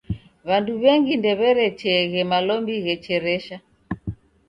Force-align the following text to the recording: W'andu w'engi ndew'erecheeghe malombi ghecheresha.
W'andu 0.47 0.71
w'engi 0.81 1.13
ndew'erecheeghe 1.19 2.21
malombi 2.31 2.75
ghecheresha. 2.85 3.57